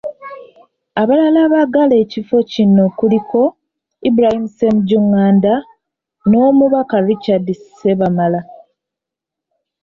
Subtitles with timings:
[1.01, 3.41] Abalala abaagala ekifo kino kuliko;
[4.09, 5.53] Ibrahim Ssemujju Nganda
[6.29, 8.41] n'Omubaka Richard Ssebamala.